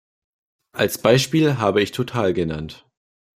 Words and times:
Als 0.75 0.97
Beispiel 0.99 1.59
habe 1.59 1.83
ich 1.83 1.91
Total 1.91 2.33
genannt. 2.33 2.87